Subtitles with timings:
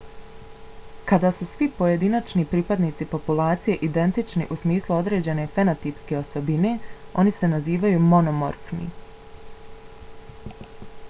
[1.09, 6.73] kada su svi pojedinačni pripadnici populacije identični u smislu određene fenotipske osobine
[7.25, 8.91] oni se nazivaju monomorfni